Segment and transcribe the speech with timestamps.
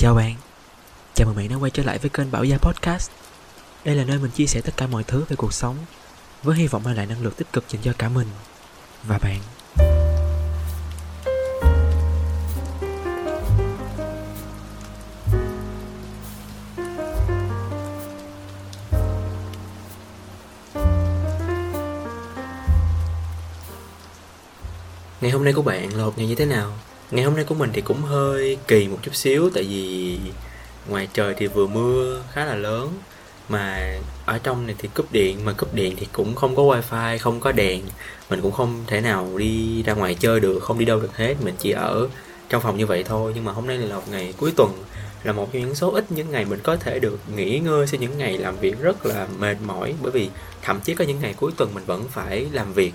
[0.00, 0.34] Chào bạn,
[1.14, 3.10] chào mừng bạn đã quay trở lại với kênh Bảo Gia Podcast.
[3.84, 5.76] Đây là nơi mình chia sẻ tất cả mọi thứ về cuộc sống
[6.42, 8.26] Với hy vọng mang lại năng lượng tích cực dành cho cả mình
[9.02, 9.40] Và bạn.
[25.20, 26.72] Ngày hôm nay của bạn là một ngày như thế nào?
[27.10, 30.18] Ngày hôm nay của mình thì cũng hơi kỳ một chút xíu Tại vì
[30.88, 32.88] ngoài trời thì vừa mưa khá là lớn.
[33.48, 33.94] Mà
[34.26, 37.40] ở trong này thì cúp điện Mà cúp điện thì cũng không có wifi, không
[37.40, 37.82] có đèn.
[38.30, 41.34] Mình cũng không thể nào đi ra ngoài chơi được, không đi đâu được hết.
[41.44, 42.08] Mình chỉ ở
[42.48, 43.32] trong phòng như vậy thôi.
[43.34, 44.84] Nhưng mà hôm nay là một ngày cuối tuần
[45.24, 48.00] là một trong những số ít những ngày mình có thể được nghỉ ngơi sau
[48.00, 49.94] những ngày làm việc rất là mệt mỏi.
[50.02, 50.30] Bởi vì
[50.62, 52.92] thậm chí có những ngày cuối tuần mình vẫn phải làm việc.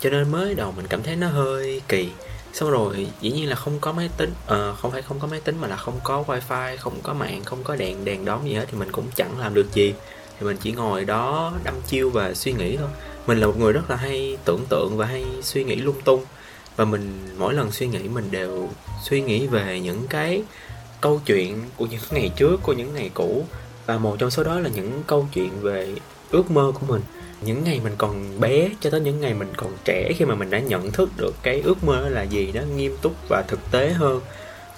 [0.00, 2.08] Cho nên mới đầu mình cảm thấy nó hơi kỳ
[2.56, 5.40] xong rồi dĩ nhiên là không có máy tính à, không phải không có máy
[5.40, 8.54] tính mà là không có wifi không có mạng không có đèn đèn đóm gì
[8.54, 9.94] hết thì mình cũng chẳng làm được gì.
[10.38, 12.88] Thì mình chỉ ngồi đó đăm chiêu và suy nghĩ thôi.
[13.26, 16.24] Mình là một người rất là hay tưởng tượng và hay suy nghĩ lung tung.
[16.76, 18.68] Và mình mỗi lần suy nghĩ mình đều
[19.04, 20.42] suy nghĩ về những cái
[21.00, 23.44] câu chuyện của những ngày trước của những ngày cũ.
[23.86, 25.94] Và một trong số đó là những câu chuyện về
[26.30, 27.02] ước mơ của mình
[27.40, 30.50] những ngày mình còn bé cho tới những ngày mình còn trẻ khi mà mình
[30.50, 33.90] đã nhận thức được cái ước mơ là gì đó nghiêm túc và thực tế
[33.90, 34.20] hơn,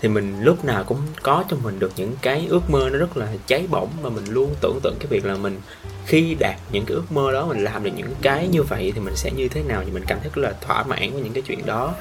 [0.01, 3.17] thì mình lúc nào cũng có cho mình được những cái ước mơ nó rất
[3.17, 5.61] là cháy bỏng và mình luôn tưởng tượng cái việc là mình
[6.07, 9.01] khi đạt những cái ước mơ đó, mình làm được những cái như vậy thì
[9.01, 11.33] mình sẽ như thế nào thì mình cảm thấy rất là thỏa mãn với những
[11.33, 11.95] cái chuyện đó.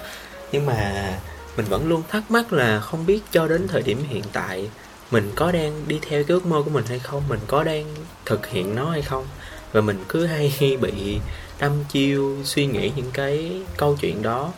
[0.52, 1.10] Nhưng mà
[1.58, 4.70] mình vẫn luôn thắc mắc là không biết cho đến thời điểm hiện tại
[5.12, 7.86] mình có đang đi theo cái ước mơ của mình hay không, mình có đang
[8.26, 9.26] thực hiện nó hay không?
[9.72, 11.20] Và mình cứ hay bị
[11.60, 14.52] đâm chiêu suy nghĩ những cái câu chuyện đó.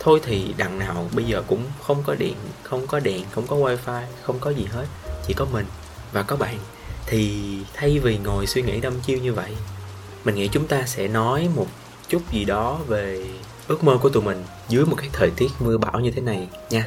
[0.00, 3.56] Thôi thì đằng nào bây giờ cũng không có điện, không có đèn, không có
[3.56, 4.86] wifi, không có gì hết,
[5.26, 5.66] chỉ có mình
[6.12, 6.58] và có bạn.
[7.06, 7.40] Thì
[7.74, 9.50] thay vì ngồi suy nghĩ đâm chiêu như vậy,
[10.24, 11.66] mình nghĩ chúng ta sẽ nói một
[12.08, 13.26] chút gì đó về
[13.68, 16.48] ước mơ của tụi mình dưới một cái thời tiết mưa bão như thế này
[16.70, 16.86] nha.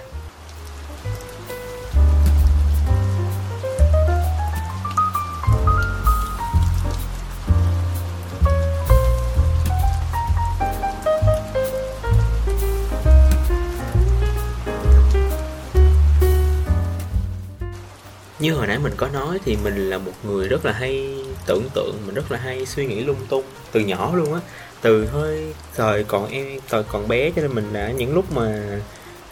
[18.46, 21.64] Như hồi nãy mình có nói thì mình là một người rất là hay tưởng
[21.74, 24.40] tượng, mình rất là hay suy nghĩ lung tung từ nhỏ luôn á.
[24.82, 28.80] Từ hơi thời còn em, thời còn bé cho nên mình đã, những lúc mà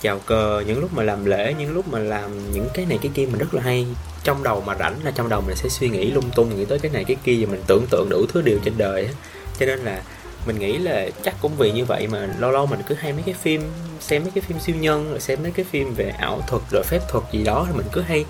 [0.02, 3.12] chào cờ, những lúc mà làm lễ, những lúc mà làm những cái này cái
[3.16, 3.88] kia mình rất là hay.
[4.24, 6.80] Trong đầu mà rảnh là trong đầu mình sẽ suy nghĩ lung tung, nghĩ tới
[6.80, 9.12] cái này cái kia và mình tưởng tượng đủ thứ điều trên đời á.
[9.60, 10.02] Cho nên là
[10.48, 13.24] mình nghĩ là chắc cũng vì như vậy mà lâu lâu mình cứ hay mấy
[13.26, 13.62] cái phim,
[14.00, 16.84] xem mấy cái phim siêu nhân, rồi xem mấy cái phim về ảo thuật, rồi
[16.84, 18.26] phép thuật gì đó thì mình cứ hay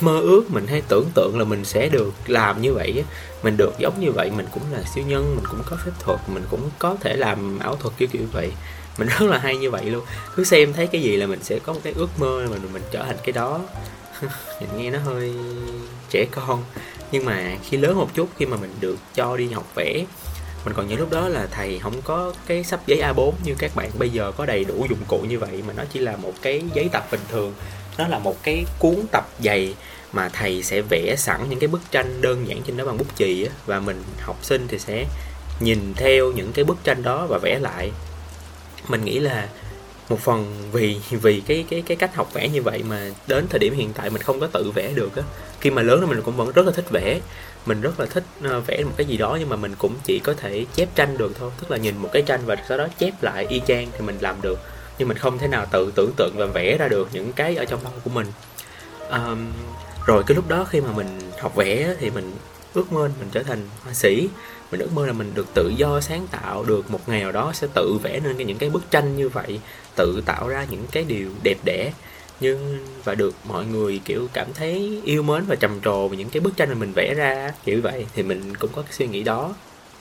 [0.00, 3.04] mơ ước, mình hay tưởng tượng là mình sẽ được làm như vậy
[3.42, 6.20] mình được giống như vậy, mình cũng là siêu nhân, mình cũng có phép thuật,
[6.28, 8.52] mình cũng có thể làm ảo thuật kiểu kiểu vậy.
[8.98, 10.04] Mình rất là hay như vậy luôn.
[10.36, 12.82] Cứ xem thấy cái gì là mình sẽ có một cái ước mơ mình mình
[12.90, 13.60] trở thành cái đó.
[14.60, 15.34] Nhìn nghe nó hơi
[16.10, 16.64] trẻ con.
[17.12, 20.04] Nhưng mà khi lớn một chút, khi mà mình được cho đi học vẽ,
[20.64, 23.70] mình còn nhớ lúc đó là thầy không có cái sắp giấy A4 như các
[23.74, 26.32] bạn bây giờ có đầy đủ dụng cụ như vậy, mà nó chỉ là một
[26.42, 27.54] cái giấy tập bình thường
[27.98, 29.74] nó là một cái cuốn tập dày
[30.12, 33.16] mà thầy sẽ vẽ sẵn những cái bức tranh đơn giản trên đó bằng bút
[33.16, 33.52] chì á.
[33.66, 35.06] Và mình, học sinh thì sẽ
[35.60, 37.90] nhìn theo những cái bức tranh đó và vẽ lại.
[38.88, 39.48] Mình nghĩ là
[40.08, 43.58] một phần vì vì cái cái cái cách học vẽ như vậy mà đến thời
[43.58, 45.22] điểm hiện tại mình không có tự vẽ được á.
[45.60, 47.20] Khi mà lớn thì mình cũng vẫn rất là thích vẽ.
[47.66, 50.18] Mình rất là thích ờ, vẽ một cái gì đó nhưng mà mình cũng chỉ
[50.18, 51.50] có thể chép tranh được thôi.
[51.60, 54.18] Tức là nhìn một cái tranh và sau đó chép lại y chang thì mình
[54.20, 54.58] làm được
[54.98, 57.64] nhưng mình không thể nào tự tưởng tượng và vẽ ra được những cái ở
[57.64, 58.26] trong đầu của mình.
[59.10, 59.52] Um,
[60.06, 61.06] rồi cái lúc đó khi mà mình
[61.40, 62.32] học vẽ thì mình
[62.74, 64.28] ước mơ mình trở thành họa sĩ.
[64.70, 67.52] Mình ước mơ là mình được tự do sáng tạo được một ngày nào đó
[67.54, 69.60] sẽ tự vẽ nên những cái bức tranh như vậy
[69.96, 71.92] tự tạo ra những cái điều đẹp đẽ.
[72.40, 76.30] Nhưng và được mọi người kiểu cảm thấy yêu mến và trầm trồ về những
[76.30, 79.06] cái bức tranh mà mình vẽ ra kiểu vậy thì mình cũng có cái suy
[79.06, 79.54] nghĩ đó.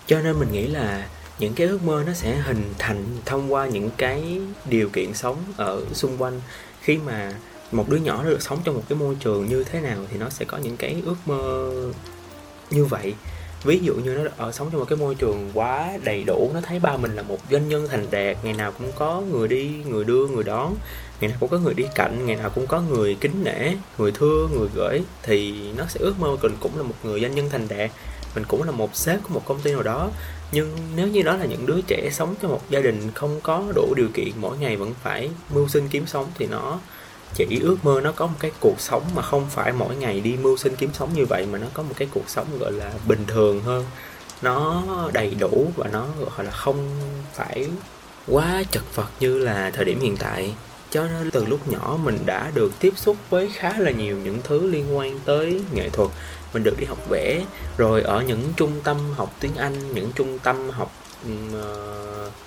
[0.08, 1.08] Cho nên mình nghĩ là
[1.40, 5.38] những cái ước mơ nó sẽ hình thành thông qua những cái điều kiện sống
[5.58, 6.42] ở xung quanh.
[6.82, 7.34] Khi mà
[7.72, 10.18] một đứa nhỏ nó được sống trong một cái môi trường như thế nào thì
[10.18, 11.72] nó sẽ có những cái ước mơ
[12.70, 13.14] như vậy.
[13.64, 16.62] Ví dụ như nó ở sống trong một cái môi trường quá đầy đủ, nó
[16.62, 19.68] thấy ba mình là một doanh nhân thành đạt, ngày nào cũng có người đi,
[19.68, 20.76] người đưa, người đón,
[21.20, 24.12] ngày nào cũng có người đi cạnh, ngày nào cũng có người kính nể, người
[24.12, 27.50] thưa người gửi, thì nó sẽ ước mơ mình cũng là một người doanh nhân
[27.50, 27.92] thành đạt.
[28.36, 30.10] Mình cũng là một sếp của một công ty nào đó
[30.52, 33.64] nhưng nếu như đó là những đứa trẻ sống trong một gia đình không có
[33.76, 36.80] đủ điều kiện, mỗi ngày vẫn phải mưu sinh kiếm sống, thì nó
[37.34, 40.36] chỉ ước mơ nó có một cái cuộc sống mà không phải mỗi ngày đi
[40.42, 42.92] mưu sinh kiếm sống như vậy, mà nó có một cái cuộc sống, gọi là,
[43.08, 43.86] bình thường hơn.
[44.42, 44.84] Nó
[45.14, 46.90] đầy đủ và nó, gọi là, không
[47.34, 47.68] phải
[48.28, 50.54] quá chật vật như là thời điểm hiện tại.
[50.90, 54.40] Cho nên từ lúc nhỏ mình đã được tiếp xúc với khá là nhiều những
[54.44, 56.10] thứ liên quan tới nghệ thuật
[56.54, 57.46] mình được đi học vẽ
[57.78, 60.92] rồi ở những trung tâm học tiếng anh những trung tâm học
[61.26, 61.62] uh,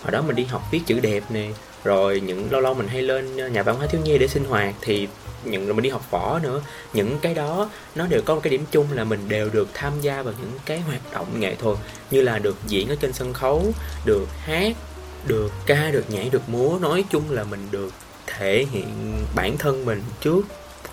[0.02, 1.50] hồi đó mình đi học viết chữ đẹp nè
[1.84, 4.74] rồi những lâu lâu mình hay lên nhà văn hóa thiếu nhi để sinh hoạt
[4.80, 5.08] thì
[5.44, 6.62] những rồi mình đi học võ nữa.
[6.92, 9.92] Những cái đó nó đều có một cái điểm chung là mình đều được tham
[10.00, 11.78] gia vào những cái hoạt động nghệ thuật
[12.10, 13.72] như là được diễn ở trên sân khấu
[14.04, 14.76] được hát
[15.26, 16.78] được ca được nhảy được múa.
[16.80, 17.92] Nói chung là mình được
[18.26, 20.42] thể hiện bản thân mình trước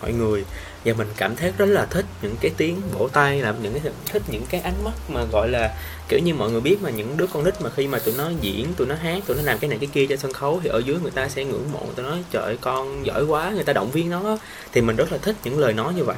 [0.01, 0.45] mọi người
[0.85, 3.91] và mình cảm thấy rất là thích những cái tiếng vỗ tay làm những cái,
[4.11, 5.75] thích những cái ánh mắt mà gọi là,
[6.09, 8.31] kiểu như mọi người biết mà những đứa con nít mà khi mà tụi nó
[8.41, 10.69] diễn, tụi nó hát, tụi nó làm cái này cái kia trên sân khấu thì
[10.69, 13.73] ở dưới người ta sẽ ngưỡng mộ, tụi nó, trời con giỏi quá người ta
[13.73, 14.37] động viên nó
[14.71, 16.17] thì mình rất là thích những lời nói như vậy.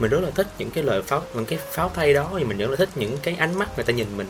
[0.00, 2.58] Mình rất là thích những cái lời pháo, những cái pháo tay đó, thì mình
[2.58, 4.26] rất là thích những cái ánh mắt người ta nhìn mình.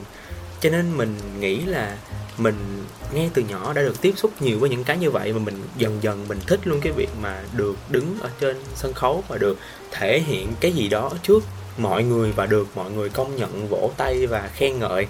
[0.60, 1.96] Cho nên mình nghĩ là
[2.38, 2.84] mình
[3.14, 5.62] nghe từ nhỏ đã được tiếp xúc nhiều với những cái như vậy mà mình
[5.76, 9.38] dần dần mình thích luôn cái việc mà được đứng ở trên sân khấu và
[9.38, 9.58] được
[9.90, 11.44] thể hiện cái gì đó trước
[11.78, 15.06] mọi người và được mọi người công nhận, vỗ tay và khen ngợi.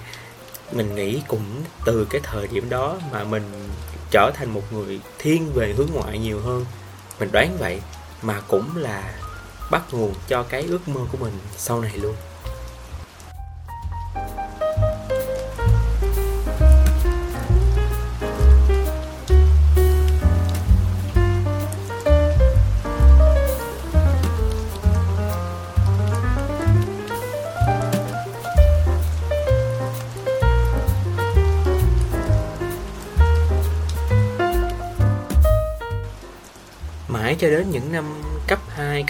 [0.72, 1.44] Mình nghĩ cũng
[1.84, 3.42] từ cái thời điểm đó mà mình
[4.10, 6.64] trở thành một người thiên về hướng ngoại nhiều hơn.
[7.20, 7.80] Mình đoán vậy
[8.22, 9.14] mà cũng là
[9.70, 12.14] bắt nguồn cho cái ước mơ của mình sau này luôn.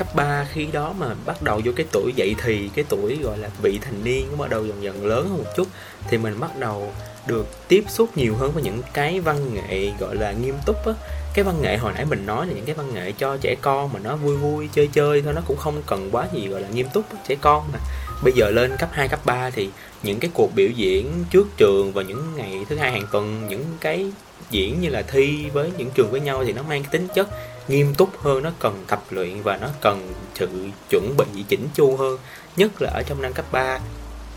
[0.00, 3.38] Cấp 3 khi đó mà bắt đầu vô cái tuổi dậy thì cái tuổi gọi
[3.38, 5.69] là vị thành niên bắt đầu dần dần lớn hơn một chút
[6.08, 6.93] thì mình bắt đầu
[7.26, 10.93] được tiếp xúc nhiều hơn với những cái văn nghệ gọi là nghiêm túc á.
[11.35, 13.93] Cái văn nghệ hồi nãy mình nói là những cái văn nghệ cho trẻ con
[13.93, 16.69] mà nó vui vui chơi chơi thôi nó cũng không cần quá gì gọi là
[16.69, 17.79] nghiêm túc trẻ con mà.
[18.23, 19.70] Bây giờ lên cấp 2, cấp 3 thì
[20.03, 23.64] những cái cuộc biểu diễn trước trường và những ngày thứ hai hàng tuần những
[23.81, 24.06] cái
[24.50, 27.29] diễn như là thi với những trường với nhau thì nó mang cái tính chất
[27.70, 30.49] nghiêm túc hơn nó cần tập luyện và nó cần sự
[30.90, 32.19] chuẩn bị chỉnh chu hơn
[32.56, 33.78] nhất là ở trong năm cấp 3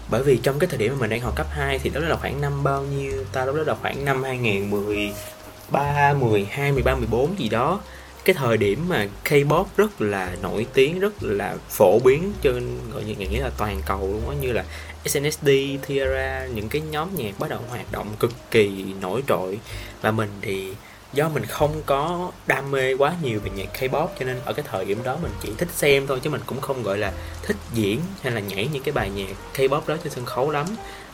[0.09, 2.15] bởi vì trong cái thời điểm mà mình đang học cấp 2 thì đó là
[2.15, 3.45] khoảng năm bao nhiêu ta?
[3.45, 7.79] Lúc đó là khoảng năm 2013, 12, 13, 14 gì đó.
[8.25, 13.03] Cái thời điểm mà K-pop rất là nổi tiếng rất là phổ biến trên gọi
[13.03, 14.63] như nghĩa là toàn cầu luôn á như là
[15.05, 15.49] SNSD,
[15.87, 19.59] Tiara những cái nhóm nhạc bắt đầu hoạt động cực kỳ nổi trội.
[20.01, 20.73] Và mình thì
[21.13, 24.65] do mình không có đam mê quá nhiều về nhạc K-pop, cho nên ở cái
[24.71, 27.13] thời điểm đó mình chỉ thích xem thôi, chứ mình cũng không, gọi là,
[27.43, 30.65] thích diễn hay là nhảy những cái bài nhạc K-pop đó trên sân khấu lắm.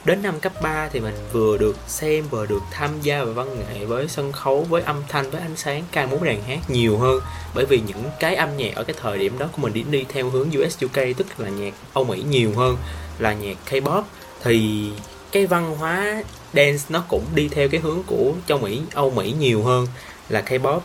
[0.05, 3.59] Đến năm cấp 3 thì mình vừa được xem, vừa được tham gia vào văn
[3.59, 6.97] nghệ với sân khấu, với âm thanh, với ánh sáng ca múa đàn hát nhiều
[6.97, 7.21] hơn.
[7.55, 10.05] Bởi vì những cái âm nhạc ở cái thời điểm đó của mình đi đi
[10.09, 12.77] theo hướng US UK tức là nhạc Âu Mỹ nhiều hơn
[13.19, 14.03] là nhạc K-pop.
[14.43, 14.89] Thì
[15.31, 16.23] cái văn hóa
[16.53, 19.87] dance nó cũng đi theo cái hướng của châu Mỹ, Âu Mỹ nhiều hơn
[20.29, 20.79] là K-pop.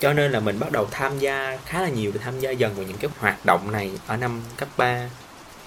[0.00, 2.74] Cho nên là mình bắt đầu tham gia khá là nhiều để tham gia dần
[2.74, 5.10] vào những cái hoạt động này ở năm cấp 3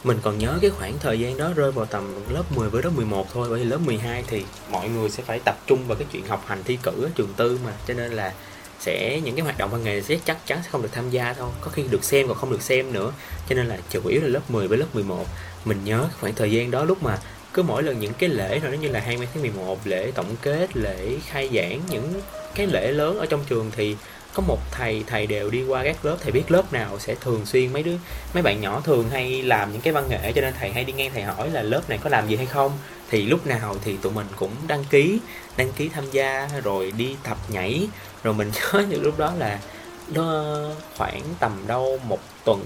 [0.04, 2.90] mình còn nhớ cái khoảng thời gian đó rơi vào tầm lớp 10 với lớp
[2.96, 6.08] 11 thôi, bởi vì lớp 12 thì mọi người sẽ phải tập trung vào cái
[6.12, 7.72] chuyện học hành thi cử ở trường tư mà.
[7.88, 8.34] Cho nên là
[8.80, 11.34] sẽ, những cái hoạt động văn nghệ sẽ chắc chắn sẽ không được tham gia
[11.34, 13.12] thôi, có khi được xem còn không được xem nữa.
[13.50, 15.26] Cho nên là chủ yếu là lớp 10 với lớp 11
[15.66, 17.18] mình nhớ khoảng thời gian đó lúc mà
[17.54, 20.36] cứ mỗi lần những cái lễ rồi nó như là 20 tháng 11 lễ tổng
[20.42, 22.22] kết, lễ khai giảng, những
[22.56, 23.96] cái lễ lớn ở trong trường thì
[24.34, 27.46] có một thầy thầy đều đi qua các lớp, thầy biết lớp nào sẽ thường
[27.46, 27.96] xuyên, mấy đứa,
[28.34, 30.94] mấy bạn nhỏ thường hay làm những cái văn nghệ, cho nên thầy hay đi
[30.94, 32.72] ngang thầy hỏi là lớp này có làm gì hay không.
[33.10, 35.20] Thì lúc nào thì tụi mình cũng đăng ký
[35.58, 37.88] đăng ký tham gia, rồi đi tập nhảy.
[38.24, 39.60] Rồi mình nhớ những lúc đó là
[40.08, 40.56] nó
[40.98, 42.66] khoảng tầm đâu một tuần,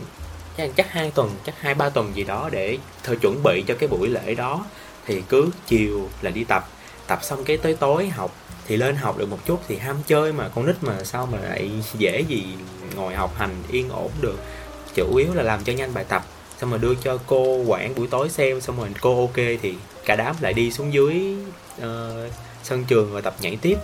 [0.58, 3.74] chắc chắc hai tuần, chắc hai ba tuần gì đó để thôi chuẩn bị cho
[3.80, 4.66] cái buổi lễ đó
[5.08, 6.70] thì cứ chiều là đi tập.
[7.08, 8.36] Tập xong cái tới tối học
[8.68, 11.38] thì lên học được một chút thì ham chơi mà con nít mà sao mà
[11.40, 12.46] lại dễ gì
[12.96, 14.40] ngồi học hành yên ổn được.
[14.96, 16.26] Chủ yếu là làm cho nhanh bài tập
[16.62, 19.74] xong rồi đưa cho cô quản buổi tối xem xong rồi cô ok thì
[20.06, 21.36] cả đám lại đi xuống dưới
[21.78, 22.32] uh,
[22.64, 23.78] sân trường và tập nhảy tiếp.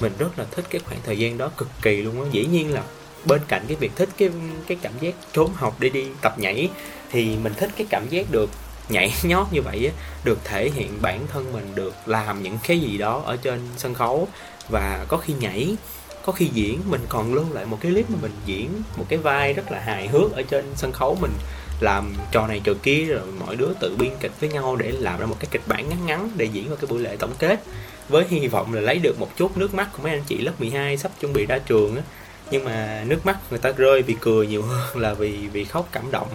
[0.00, 2.28] Mình rất là thích cái khoảng thời gian đó cực kỳ luôn á.
[2.32, 2.82] Dĩ nhiên là
[3.24, 4.30] bên cạnh cái việc thích cái
[4.66, 6.68] cái cảm giác trốn học để đi tập nhảy
[7.10, 8.50] thì mình thích cái cảm giác được
[8.90, 12.80] nhảy nhót như vậy á, được thể hiện bản thân mình được làm những cái
[12.80, 14.28] gì đó ở trên sân khấu.
[14.68, 15.76] Và có khi nhảy,
[16.24, 19.18] có khi diễn, mình còn lưu lại một cái clip mà mình diễn một cái
[19.18, 21.18] vai rất là hài hước ở trên sân khấu.
[21.20, 21.32] Mình
[21.80, 25.20] làm trò này trò kia, rồi mọi đứa tự biên kịch với nhau để làm
[25.20, 27.62] ra một cái kịch bản ngắn ngắn để diễn vào cái buổi lễ tổng kết.
[28.08, 30.52] Với hy vọng là lấy được một chút nước mắt của mấy anh chị lớp
[30.58, 32.02] 12 sắp chuẩn bị ra trường á.
[32.50, 35.88] Nhưng mà nước mắt người ta rơi vì cười nhiều hơn là vì vì khóc
[35.92, 36.28] cảm động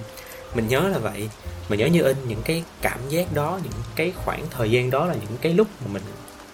[0.55, 1.29] mình nhớ là vậy.
[1.69, 5.05] Mình nhớ như in, những cái cảm giác đó, những cái khoảng thời gian đó
[5.05, 6.03] là những cái lúc mà mình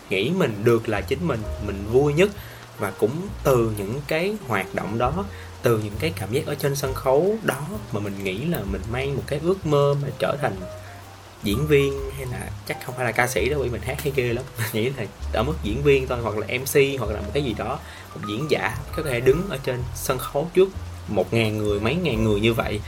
[0.10, 2.30] nghĩ mình được là chính mình mình vui nhất.
[2.78, 5.26] Và cũng từ những cái hoạt động đó,
[5.62, 8.82] từ những cái cảm giác ở trên sân khấu đó mà mình nghĩ là mình
[8.92, 10.56] mang một cái ước mơ mà trở thành
[11.44, 14.14] diễn viên hay là chắc không phải là ca sĩ đâu vì mình hát hay
[14.16, 14.44] ghê lắm.
[14.58, 17.44] Mình nghĩ là ở mức diễn viên thôi, hoặc là mc hoặc là một cái
[17.44, 17.80] gì đó.
[18.16, 20.70] Một diễn giả có thể đứng ở trên sân khấu trước
[21.08, 22.80] một ngàn người, mấy ngàn người như vậy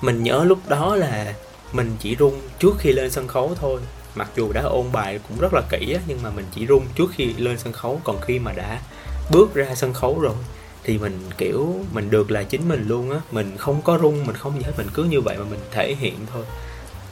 [0.00, 1.34] mình nhớ lúc đó là
[1.72, 3.80] mình chỉ run trước khi lên sân khấu thôi.
[4.14, 6.82] Mặc dù đã ôn bài cũng rất là kỹ á, nhưng mà mình chỉ run
[6.94, 8.00] trước khi lên sân khấu.
[8.04, 8.80] Còn khi mà đã
[9.30, 10.34] bước ra sân khấu rồi
[10.84, 13.20] thì mình kiểu mình được là chính mình luôn á.
[13.30, 14.72] Mình không có run mình không gì hết.
[14.76, 16.44] Mình cứ như vậy mà mình thể hiện thôi.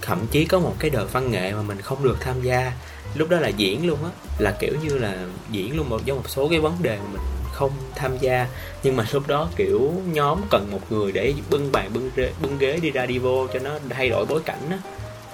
[0.02, 2.72] Thậm chí có một cái đợt văn nghệ mà mình không được tham gia.
[3.14, 4.10] Lúc đó là diễn luôn á.
[4.38, 7.22] Là kiểu như là diễn luôn một do một số cái vấn đề mà mình
[7.54, 8.46] không tham gia.
[8.82, 12.58] Nhưng mà lúc đó kiểu nhóm cần một người để bưng bàn bưng ghế, bưng
[12.58, 14.78] ghế đi ra đi vô cho nó thay đổi bối cảnh á.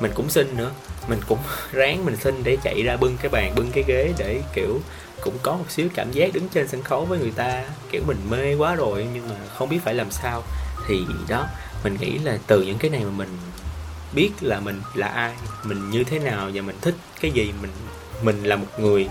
[0.00, 0.70] Mình cũng xin nữa.
[1.08, 1.38] Mình cũng
[1.72, 4.80] ráng mình xin để chạy ra bưng cái bàn bưng cái ghế để kiểu
[5.22, 7.64] cũng có một xíu cảm giác đứng trên sân khấu với người ta.
[7.90, 10.42] Kiểu mình mê quá rồi nhưng mà không biết phải làm sao.
[10.88, 11.46] Thì đó
[11.84, 13.28] mình nghĩ là từ những cái này mà mình
[14.12, 15.34] biết là mình là ai
[15.64, 17.70] mình như thế nào và mình thích cái gì mình
[18.22, 19.08] mình là một người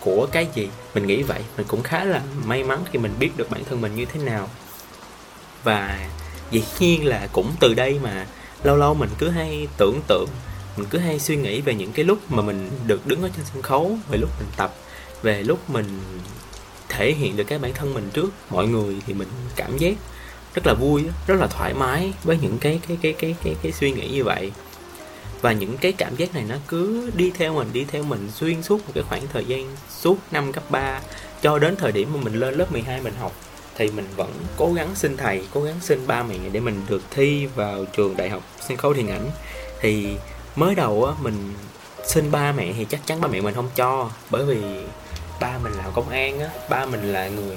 [0.00, 0.68] của cái gì?
[0.94, 1.40] Mình nghĩ vậy.
[1.56, 4.20] Mình cũng khá là may mắn khi mình biết được bản thân mình như thế
[4.20, 4.48] nào.
[5.64, 6.08] Và
[6.50, 8.26] dĩ nhiên là cũng từ đây mà
[8.62, 10.28] lâu lâu mình cứ hay tưởng tượng,
[10.76, 13.44] mình cứ hay suy nghĩ về những cái lúc mà mình được đứng ở trên
[13.52, 14.74] sân khấu, về lúc mình tập,
[15.22, 16.00] về lúc mình
[16.88, 19.94] thể hiện được cái bản thân mình trước mọi người thì mình cảm giác
[20.54, 23.72] rất là vui rất là thoải mái với những cái cái cái cái cái cái
[23.72, 24.52] suy nghĩ như vậy
[25.40, 28.62] và những cái cảm giác này nó cứ đi theo mình, đi theo mình xuyên
[28.62, 31.00] suốt một cái khoảng thời gian suốt năm cấp 3
[31.42, 33.32] cho đến thời điểm mà mình lên lớp 12 mình học.
[33.74, 37.02] Thì mình vẫn cố gắng xin thầy, cố gắng xin ba mẹ để mình được
[37.10, 39.30] thi vào trường đại học sân khấu điện ảnh.
[39.80, 40.06] Thì
[40.56, 41.54] mới đầu á, mình
[42.04, 44.58] xin ba mẹ thì chắc chắn ba mẹ mình không cho, bởi vì
[45.40, 47.56] ba mình là công an á, ba mình là người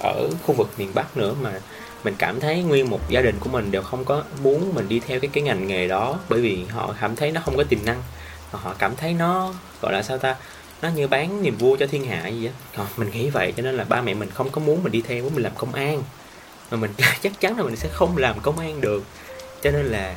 [0.00, 1.60] ở khu vực miền bắc nữa mà
[2.04, 5.00] mình cảm thấy nguyên một gia đình của mình đều không có muốn mình đi
[5.00, 7.78] theo cái cái ngành nghề đó, bởi vì họ cảm thấy nó không có tiềm
[7.84, 8.02] năng.
[8.50, 10.36] Họ cảm thấy nó, gọi là sao ta,
[10.82, 12.52] nó như bán niềm vui cho thiên hạ gì á.
[12.76, 15.02] Còn mình nghĩ vậy, cho nên là ba mẹ mình không có muốn mình đi
[15.08, 16.02] theo muốn mình làm công an.
[16.70, 16.90] Mà mình
[17.22, 19.04] chắc chắn là mình sẽ không làm công an được.
[19.62, 20.16] Cho nên là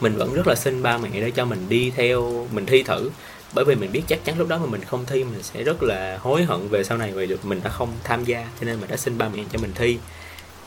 [0.00, 3.10] mình vẫn rất là xin ba mẹ để cho mình đi theo, mình thi thử.
[3.52, 5.82] Bởi vì mình biết chắc chắn lúc đó mà mình không thi, mình sẽ rất
[5.82, 7.44] là hối hận về sau này vì được.
[7.44, 9.98] Mình đã không tham gia, cho nên mình đã xin ba mẹ cho mình thi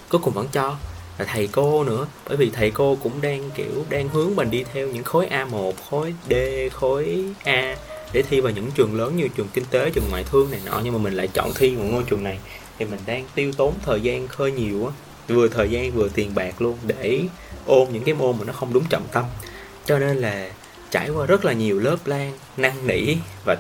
[0.09, 0.75] cuối cùng vẫn cho
[1.17, 4.63] là thầy cô nữa bởi vì thầy cô cũng đang kiểu đang hướng mình đi
[4.73, 6.33] theo những khối A1, khối D,
[6.73, 7.75] khối A
[8.13, 10.81] để thi vào những trường lớn như trường kinh tế, trường ngoại thương này nọ.
[10.83, 12.39] Nhưng mà mình lại chọn thi một ngôi trường này
[12.79, 14.91] thì mình đang tiêu tốn thời gian hơi nhiều á
[15.27, 17.21] vừa thời gian vừa tiền bạc luôn để
[17.65, 19.25] ôn những cái môn mà nó không đúng trọng tâm.
[19.85, 20.51] Cho nên là
[20.91, 23.57] trải qua rất là nhiều lớp lan năn nỉ và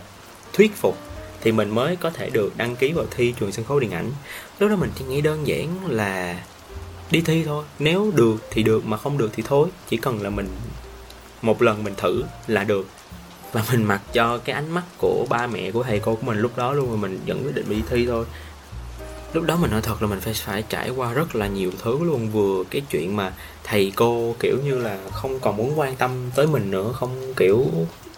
[0.53, 0.97] thuyết phục
[1.41, 4.11] thì mình mới có thể được đăng ký vào thi trường sân khấu điện ảnh.
[4.59, 6.43] Lúc đó mình chỉ nghĩ đơn giản là
[7.11, 7.65] đi thi thôi.
[7.79, 9.69] Nếu được thì được, mà không được thì thôi.
[9.89, 10.47] Chỉ cần là mình,
[11.41, 12.87] một lần mình thử là được.
[13.51, 16.39] Và mình mặc cho cái ánh mắt của ba mẹ, của thầy cô của mình
[16.39, 18.25] lúc đó luôn mà mình vẫn quyết định đi thi thôi.
[19.33, 21.99] Lúc đó mình nói thật là mình phải phải trải qua rất là nhiều thứ
[22.03, 22.29] luôn.
[22.29, 26.47] Vừa cái chuyện mà thầy cô kiểu như là không còn muốn quan tâm tới
[26.47, 27.65] mình nữa, không kiểu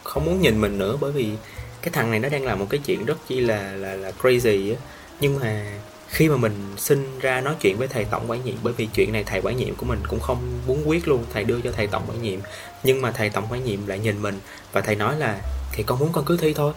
[0.04, 0.98] không muốn nhìn mình nữa.
[1.02, 1.32] Bởi vì
[1.82, 4.76] cái thằng này nó đang làm một cái chuyện rất chi là là là crazy
[4.76, 4.82] á.
[5.20, 5.66] Nhưng mà
[6.10, 9.12] khi mà mình xin ra nói chuyện với thầy tổng quản nhiệm, bởi vì chuyện
[9.12, 11.88] này thầy quản nhiệm của mình cũng không muốn quyết luôn, thầy đưa cho thầy
[11.88, 12.40] tổng quản nhiệm.
[12.84, 14.40] Nhưng mà thầy tổng quản nhiệm lại nhìn mình
[14.72, 16.74] và thầy nói là, thì con muốn con cứ thi thôi.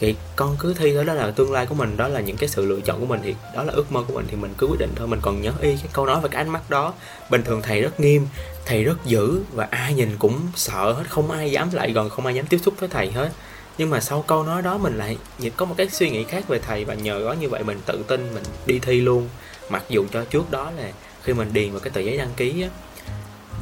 [0.00, 2.48] Thì con cứ thi thôi, đó là tương lai của mình, đó là những cái
[2.48, 4.66] sự lựa chọn của mình thì, đó là ước mơ của mình thì mình cứ
[4.66, 5.08] quyết định thôi.
[5.08, 6.94] Mình còn nhớ y cái câu nói và cái ánh mắt đó.
[7.30, 8.26] Bình thường thầy rất nghiêm,
[8.64, 12.26] thầy rất dữ và ai nhìn cũng sợ hết, không ai dám lại gần, không
[12.26, 13.30] ai dám tiếp xúc với thầy hết
[13.78, 15.16] nhưng mà sau câu nói đó mình lại
[15.56, 18.04] có một cái suy nghĩ khác về thầy và nhờ có như vậy mình tự
[18.08, 19.28] tin mình đi thi luôn.
[19.68, 20.92] Mặc dù cho trước đó là
[21.22, 22.68] khi mình điền vào cái tờ giấy đăng ký á,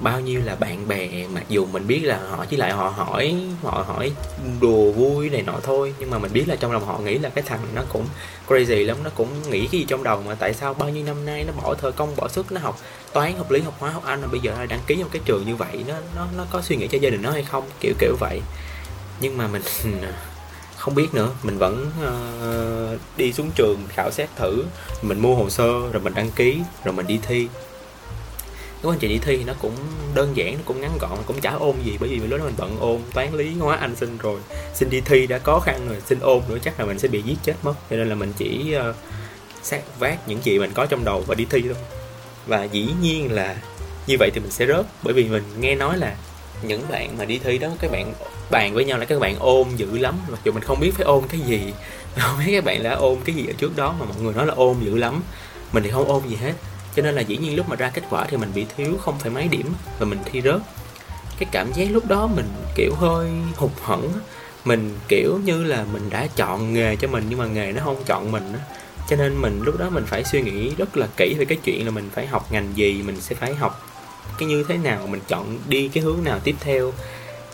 [0.03, 3.35] bao nhiêu là bạn bè, mặc dù mình biết là họ chỉ lại họ hỏi
[3.63, 4.13] họ hỏi
[4.61, 7.29] đùa vui này nọ thôi, nhưng mà mình biết là trong lòng họ nghĩ là
[7.29, 8.07] cái thằng nó cũng
[8.49, 11.27] crazy lắm, nó cũng nghĩ cái gì trong đầu mà tại sao bao nhiêu năm
[11.27, 12.79] nay nó bỏ thời công, bỏ sức, nó học
[13.13, 15.23] toán, học lý, học hóa, học anh mà bây giờ lại đăng ký trong cái
[15.25, 17.65] trường như vậy, nó nó nó có suy nghĩ cho gia đình nó hay không?
[17.81, 18.41] Kiểu kiểu vậy
[19.21, 19.63] nhưng mà mình
[20.77, 21.31] không biết nữa.
[21.43, 21.91] Mình vẫn
[22.95, 24.65] uh, đi xuống trường khảo sát thử
[25.03, 27.49] mình mua hồ sơ rồi mình đăng ký rồi mình đi thi.
[28.83, 29.77] Cái quá trình đi thi nó cũng
[30.15, 32.55] đơn giản nó cũng ngắn gọn cũng chả ôn gì bởi vì lúc đó mình
[32.59, 34.41] bận ôn toán lý hóa anh sinh rồi.
[34.75, 37.23] Xin đi thi đã khó khăn rồi xin ôn nữa chắc là mình sẽ bị
[37.23, 37.75] giết chết mất.
[37.91, 38.97] Cho nên là mình chỉ uh,
[39.63, 41.77] sát vác những gì mình có trong đầu và đi thi thôi.
[42.47, 43.57] Và dĩ nhiên là
[44.07, 46.17] như vậy thì mình sẽ rớt bởi vì mình nghe nói là
[46.63, 48.13] những bạn mà đi thi đó các bạn
[48.51, 50.15] bàn với nhau là các bạn ôm dữ lắm.
[50.29, 51.73] Mặc dù mình không biết phải ôm cái gì,
[52.17, 54.47] không biết các bạn đã ôm cái gì ở trước đó mà mọi người nói
[54.47, 55.23] là ôm dữ lắm.
[55.73, 56.53] Mình thì không ôm gì hết.
[56.97, 59.19] Cho nên là dĩ nhiên lúc mà ra kết quả thì mình bị thiếu không
[59.19, 60.61] phải mấy điểm và mình thi rớt.
[61.39, 64.13] Cái cảm giác lúc đó mình kiểu hơi hụt hẫng
[64.65, 68.05] mình kiểu như là mình đã chọn nghề cho mình nhưng mà nghề nó không
[68.07, 68.59] chọn mình á.
[69.09, 71.85] Cho nên mình lúc đó mình phải suy nghĩ rất là kỹ về cái chuyện
[71.85, 73.89] là mình phải học ngành gì, mình sẽ phải học
[74.39, 76.93] cái như thế nào, mình chọn đi cái hướng nào tiếp theo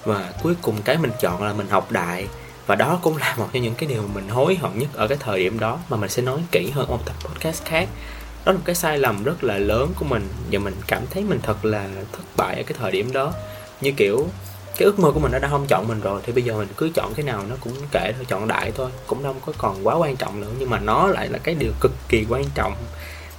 [0.05, 2.27] và cuối cùng cái mình chọn là mình học đại.
[2.67, 5.09] Và đó cũng là một trong những cái điều mà mình hối hận nhất ở
[5.09, 7.89] cái thời điểm đó mà mình sẽ nói kỹ hơn ở một tập podcast khác.
[8.45, 11.25] Đó là một cái sai lầm rất là lớn của mình và mình cảm thấy
[11.25, 13.33] mình thật là thất bại ở cái thời điểm đó.
[13.81, 14.27] Như kiểu
[14.77, 16.69] cái ước mơ của mình nó đã không chọn mình rồi thì bây giờ mình
[16.77, 18.91] cứ chọn cái nào nó cũng kệ thôi chọn đại thôi.
[19.07, 21.73] Cũng không có còn quá quan trọng nữa nhưng mà nó lại là cái điều
[21.81, 22.75] cực kỳ quan trọng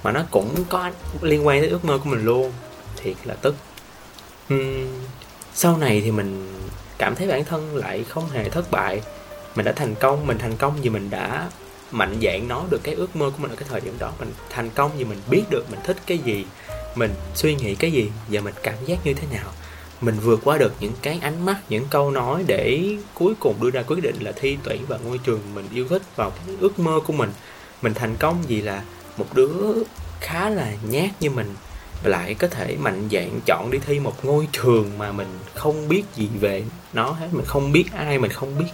[0.02, 0.90] mà nó cũng có
[1.20, 2.52] liên quan tới ước mơ của mình luôn.
[2.96, 3.54] Thiệt là tức.
[4.54, 4.88] Uhm,
[5.54, 6.48] sau này thì mình
[6.98, 9.02] cảm thấy bản thân lại không hề thất bại.
[9.54, 11.50] Mình đã thành công, mình thành công vì mình đã
[11.90, 14.12] mạnh dạn nói được cái ước mơ của mình ở cái thời điểm đó.
[14.18, 16.46] Mình thành công vì mình biết được mình thích cái gì,
[16.94, 19.52] mình suy nghĩ cái gì và mình cảm giác như thế nào.
[20.00, 22.82] Mình vượt qua được những cái ánh mắt, những câu nói để
[23.14, 26.02] cuối cùng đưa ra quyết định là thi tuyển vào ngôi trường mình yêu thích,
[26.16, 27.32] vào cái ước mơ của mình.
[27.82, 28.82] Mình thành công vì là
[29.16, 29.48] một đứa
[30.20, 31.54] khá là nhát như mình
[32.04, 36.02] lại có thể mạnh dạn chọn đi thi một ngôi trường mà mình không biết
[36.14, 37.28] gì về nó hết.
[37.32, 38.70] Mình không biết ai, mình không biết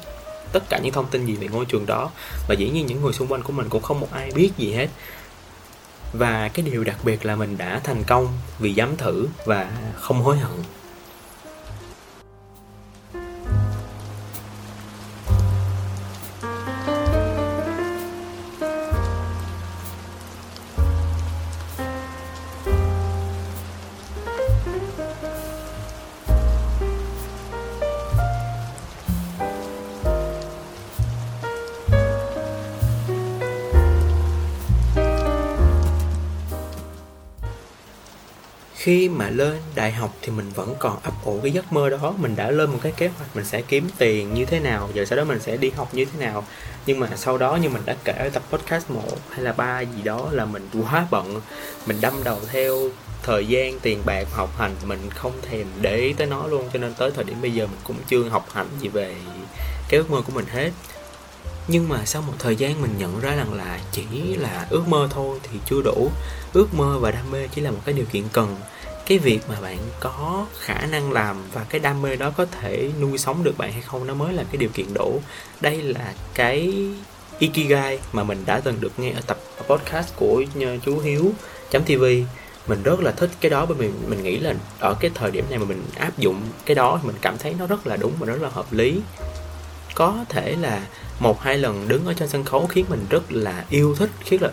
[0.53, 2.11] tất cả những thông tin gì về ngôi trường đó.
[2.49, 4.73] Và dĩ nhiên những người xung quanh của mình cũng không một ai biết gì
[4.73, 4.89] hết.
[6.13, 10.23] Và cái điều đặc biệt là mình đã thành công vì dám thử và không
[10.23, 10.53] hối hận.
[38.89, 42.15] Khi mà lên đại học thì mình vẫn còn ấp ủ cái giấc mơ đó.
[42.19, 45.05] Mình đã lên một cái kế hoạch mình sẽ kiếm tiền như thế nào giờ
[45.05, 46.45] sau đó mình sẽ đi học như thế nào.
[46.87, 49.81] Nhưng mà sau đó như mình đã kể ở tập podcast 1 hay là ba
[49.81, 51.41] gì đó là mình quá bận.
[51.87, 52.77] Mình đâm đầu theo
[53.23, 56.69] thời gian, tiền bạc, học hành, mình không thèm để ý tới nó luôn.
[56.73, 59.15] Cho nên tới thời điểm bây giờ mình cũng chưa học hành gì về
[59.89, 60.71] cái ước mơ của mình hết.
[61.69, 65.09] Nhưng mà sau một thời gian mình nhận ra rằng là chỉ là ước mơ
[65.11, 66.11] thôi thì chưa đủ.
[66.53, 68.57] Ước mơ và đam mê chỉ là một cái điều kiện cần
[69.09, 72.91] cái việc mà bạn có khả năng làm và cái đam mê đó có thể
[73.01, 75.21] nuôi sống được bạn hay không, nó mới là cái điều kiện đủ
[75.61, 76.75] đây là cái
[77.39, 80.43] ikigai mà mình đã từng được nghe ở tập podcast của
[80.85, 81.33] chú hiếu
[81.71, 82.05] tv
[82.69, 85.45] mình rất là thích cái đó, bởi vì mình nghĩ là ở cái thời điểm
[85.51, 88.13] này mà mình áp dụng cái đó thì mình cảm thấy nó rất là đúng
[88.19, 89.01] và rất là hợp lý.
[89.95, 90.87] Có thể là
[91.21, 94.43] một hai lần đứng ở trên sân khấu khiến mình rất là yêu thích, khiến
[94.43, 94.51] là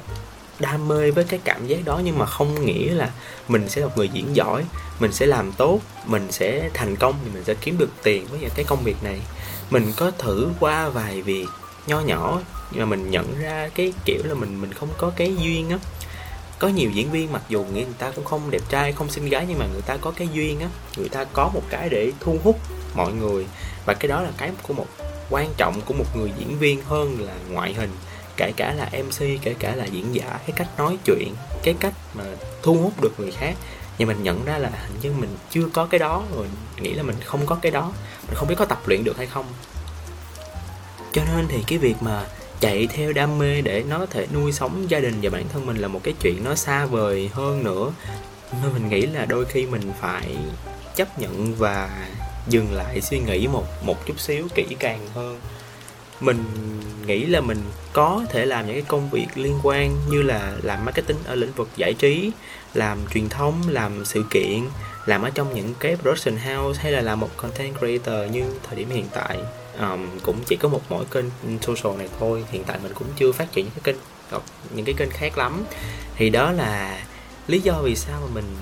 [0.60, 3.12] đam mê với cái cảm giác đó, nhưng mà không nghĩa là
[3.48, 4.64] mình sẽ là một người diễn giỏi,
[5.00, 8.50] mình sẽ làm tốt, mình sẽ thành công thì mình sẽ kiếm được tiền với
[8.56, 9.20] cái công việc này.
[9.70, 11.48] Mình có thử qua vài việc
[11.88, 12.42] nho nhỏ,
[12.72, 15.78] nhưng mà mình nhận ra cái kiểu là mình mình không có cái duyên á.
[16.60, 19.46] Có nhiều diễn viên mặc dù người ta cũng không đẹp trai, không xinh gái,
[19.50, 20.68] nhưng mà người ta có cái duyên á.
[20.98, 22.60] Người ta có một cái để thu hút
[22.96, 23.46] mọi người.
[23.86, 24.88] Và cái đó là cái của một,
[25.30, 27.90] quan trọng của một người diễn viên hơn là ngoại hình
[28.38, 31.94] kể cả là mc kể cả là diễn giả, cái cách nói chuyện, cái cách
[32.14, 32.24] mà
[32.64, 33.56] thu hút được người khác.
[33.98, 37.04] Nhưng mình nhận ra là hình như mình chưa có cái đó, rồi nghĩ là
[37.04, 37.94] mình không có cái đó.
[38.28, 39.46] Mình không biết có tập luyện được hay không.
[41.14, 42.26] Cho nên thì cái việc mà
[42.60, 45.66] chạy theo đam mê để nó có thể nuôi sống gia đình và bản thân
[45.66, 47.92] mình là một cái chuyện nó xa vời hơn nữa.
[48.64, 50.38] Nên mình nghĩ là đôi khi mình phải
[50.96, 52.08] chấp nhận và
[52.48, 55.40] dừng lại suy nghĩ một một chút xíu kỹ càng hơn
[56.20, 56.44] mình
[57.06, 57.62] nghĩ là mình
[57.94, 61.52] có thể làm những cái công việc liên quan như là làm marketing ở lĩnh
[61.52, 62.32] vực giải trí
[62.74, 64.62] làm truyền thông làm sự kiện
[65.06, 68.76] làm ở trong những cái production house hay là làm một content creator như thời
[68.76, 69.38] điểm hiện tại.
[69.80, 71.26] Um, cũng chỉ có một mỗi kênh
[71.62, 74.40] social này thôi hiện tại mình cũng chưa phát triển những cái kênh ờ,
[74.76, 75.64] những cái kênh khác lắm.
[76.16, 77.06] Thì đó là
[77.48, 78.56] lý do vì sao mà mình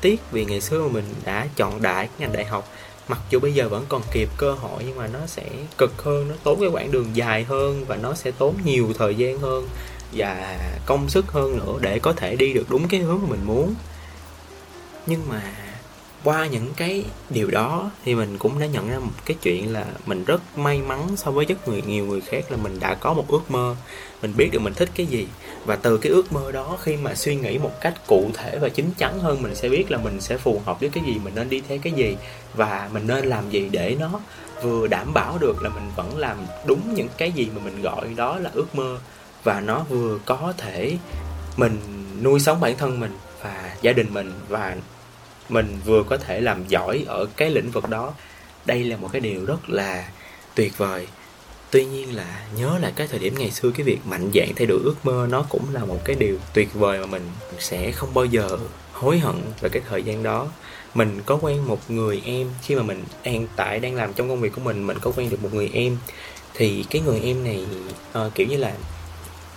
[0.00, 2.68] tiếc vì ngày xưa mà mình đã chọn đại ngành đại học
[3.08, 6.28] mặc dù bây giờ vẫn còn kịp cơ hội, nhưng mà nó sẽ cực hơn,
[6.28, 9.68] nó tốn cái quãng đường dài hơn và nó sẽ tốn nhiều thời gian hơn
[10.12, 13.44] và công sức hơn nữa để có thể đi được đúng cái hướng mà mình
[13.44, 13.74] muốn.
[15.06, 15.42] Nhưng mà
[16.24, 19.86] qua những cái điều đó thì mình cũng đã nhận ra một cái chuyện là
[20.06, 23.12] mình rất may mắn so với rất người, nhiều người khác là mình đã có
[23.14, 23.76] một ước mơ.
[24.22, 25.26] Mình biết được mình thích cái gì
[25.66, 28.68] và từ cái ước mơ đó, khi mà suy nghĩ một cách cụ thể và
[28.68, 31.34] chín chắn hơn, mình sẽ biết là mình sẽ phù hợp với cái gì, mình
[31.34, 32.16] nên đi theo cái gì
[32.54, 34.20] và mình nên làm gì để nó
[34.62, 38.14] vừa đảm bảo được là mình vẫn làm đúng những cái gì mà mình gọi
[38.16, 38.98] đó là ước mơ
[39.44, 40.96] và nó vừa có thể
[41.56, 41.78] mình
[42.22, 44.76] nuôi sống bản thân mình và gia đình mình và
[45.48, 48.12] mình vừa có thể làm giỏi ở cái lĩnh vực đó.
[48.64, 50.08] Đây là một cái điều rất là
[50.54, 51.06] tuyệt vời
[51.76, 54.66] tuy nhiên là nhớ lại cái thời điểm ngày xưa cái việc mạnh dạn thay
[54.66, 57.22] đổi ước mơ nó cũng là một cái điều tuyệt vời mà mình
[57.58, 58.48] sẽ không bao giờ
[58.92, 60.46] hối hận về cái thời gian đó.
[60.94, 64.40] Mình có quen một người em khi mà mình đang tại đang làm trong công
[64.40, 65.96] việc của mình mình có quen được một người em.
[66.54, 67.66] Thì cái người em này
[68.18, 68.72] uh, kiểu như là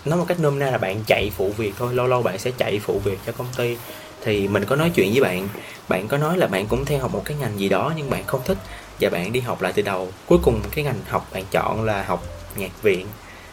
[0.05, 2.51] nói một cách nôm na là bạn chạy phụ việc thôi lâu lâu bạn sẽ
[2.57, 3.77] chạy phụ việc cho công ty.
[4.23, 5.47] Thì mình có nói chuyện với bạn
[5.89, 8.23] bạn có nói là bạn cũng theo học một cái ngành gì đó nhưng bạn
[8.27, 8.57] không thích
[8.99, 10.11] và bạn đi học lại từ đầu.
[10.25, 12.23] Cuối cùng cái ngành học bạn chọn là học
[12.55, 13.07] nhạc viện.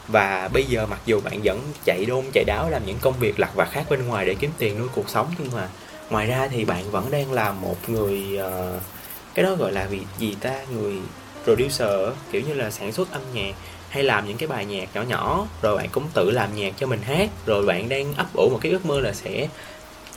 [0.09, 3.41] Và bây giờ mặc dù bạn vẫn chạy đôn chạy đáo làm những công việc
[3.41, 5.69] lặt vặt khác bên ngoài để kiếm tiền nuôi cuộc sống nhưng mà
[6.11, 8.83] ngoài ra thì bạn vẫn đang làm một người uh,
[9.35, 10.65] cái đó gọi là vì gì ta?
[10.71, 10.95] Người
[11.45, 13.55] producer kiểu như là sản xuất âm nhạc
[13.89, 15.47] hay làm những cái bài nhạc nhỏ nhỏ.
[15.63, 17.31] Rồi bạn cũng tự làm nhạc cho mình hát.
[17.47, 19.49] Rồi bạn đang ấp ủ một cái ước mơ là sẽ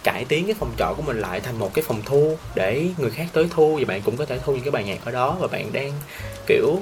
[0.03, 3.11] cải tiến cái phòng trọ của mình lại thành một cái phòng thu để người
[3.11, 5.37] khác tới thu, và bạn cũng có thể thu những cái bài nhạc ở đó,
[5.39, 5.91] và bạn đang,
[6.47, 6.79] kiểu,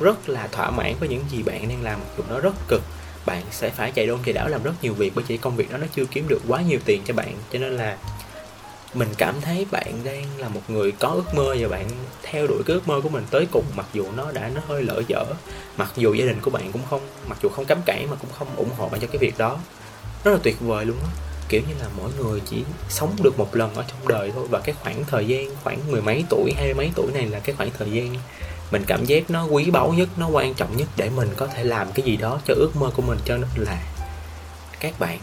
[0.00, 2.00] rất là thỏa mãn với những gì bạn đang làm.
[2.18, 2.82] Dù nó rất cực,
[3.26, 5.70] bạn sẽ phải chạy đôn chạy đảo làm rất nhiều việc, bởi vì công việc
[5.70, 7.34] đó nó chưa kiếm được quá nhiều tiền cho bạn.
[7.52, 7.96] Cho nên là
[8.94, 11.88] mình cảm thấy bạn đang là một người có ước mơ, và bạn
[12.22, 14.82] theo đuổi cái ước mơ của mình tới cùng, mặc dù nó đã, nó hơi
[14.82, 15.24] lỡ dở.
[15.76, 18.30] Mặc dù gia đình của bạn cũng không, mặc dù không cấm cản mà cũng
[18.38, 19.58] không ủng hộ bạn cho cái việc đó.
[20.24, 21.10] Rất là tuyệt vời luôn á
[21.48, 24.46] kiểu như là mỗi người chỉ sống được một lần ở trong đời thôi.
[24.50, 27.54] Và cái khoảng thời gian, khoảng mười mấy tuổi, hai mấy tuổi này là cái
[27.56, 28.14] khoảng thời gian
[28.70, 31.64] mình cảm giác nó quý báu nhất, nó quan trọng nhất để mình có thể
[31.64, 33.18] làm cái gì đó cho ước mơ của mình.
[33.24, 33.82] Cho nên là
[34.80, 35.18] các bạn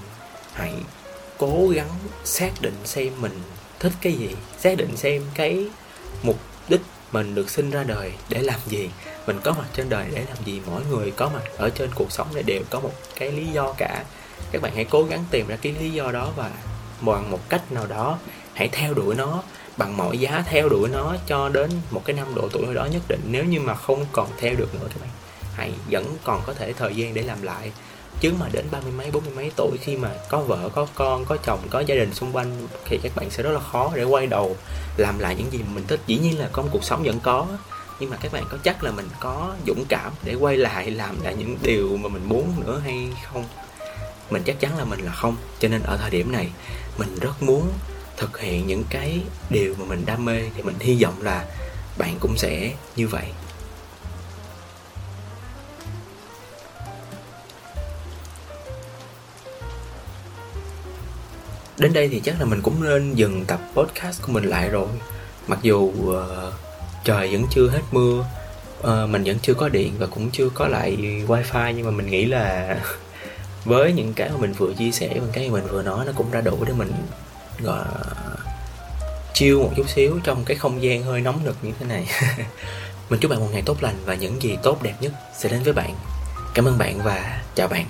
[0.54, 0.74] hãy
[1.38, 1.90] cố gắng
[2.24, 3.42] xác định xem mình
[3.80, 4.30] thích cái gì.
[4.60, 5.66] Xác định xem cái
[6.24, 6.82] mục đích
[7.12, 8.90] mình được sinh ra đời để làm gì.
[9.28, 10.62] Mình có mặt trên đời để làm gì.
[10.66, 13.74] Mỗi người có mặt ở trên cuộc sống này đều có một cái lý do
[13.78, 14.04] cả
[14.52, 16.52] các bạn hãy cố gắng tìm ra cái lý do đó và
[17.02, 18.18] bằng một cách nào đó,
[18.54, 19.44] hãy theo đuổi nó
[19.78, 23.02] bằng mọi giá, theo đuổi nó cho đến một cái năm độ tuổi đó nhất
[23.08, 23.22] định.
[23.26, 25.10] Nếu như mà không còn theo được nữa các bạn,
[25.56, 27.72] hãy vẫn còn có thể thời gian để làm lại.
[28.20, 30.88] Chứ mà đến ba mươi mấy, bốn mươi mấy tuổi khi mà có vợ, có
[30.96, 33.92] con, có chồng, có gia đình xung quanh thì các bạn sẽ rất là khó
[33.96, 34.56] để quay đầu
[34.98, 36.00] làm lại những gì mà mình thích.
[36.08, 37.48] Dĩ nhiên là có một cuộc sống vẫn có,
[38.00, 41.24] nhưng mà các bạn có chắc là mình có dũng cảm để quay lại làm
[41.24, 43.46] lại những điều mà mình muốn nữa hay không?
[44.32, 45.36] Mình chắc chắn là mình là không.
[45.60, 46.50] Cho nên ở thời điểm này
[46.98, 47.72] mình rất muốn
[48.18, 50.42] thực hiện những cái điều mà mình đam mê.
[50.56, 51.46] Thì mình hy vọng là
[51.98, 53.26] bạn cũng sẽ như vậy.
[61.78, 64.88] Đến đây thì chắc là mình cũng nên dừng tập podcast của mình lại rồi.
[65.48, 66.54] Mặc dù uh,
[67.04, 68.26] trời vẫn chưa hết mưa
[68.80, 72.08] uh, mình vẫn chưa có điện và cũng chưa có lại wifi nhưng mà mình
[72.08, 72.78] nghĩ là
[73.66, 76.12] với những cái mà mình vừa chia sẻ và cái mà mình vừa nói, nó
[76.16, 76.94] cũng đã đủ để mình,
[77.60, 77.86] gọi
[79.34, 82.08] chiêu một chút xíu trong cái không gian hơi nóng nực như thế này.
[83.10, 85.64] Mình chúc bạn một ngày tốt lành và những gì tốt đẹp nhất sẽ đến
[85.64, 85.96] với bạn.
[86.54, 87.86] Cảm ơn bạn và chào bạn.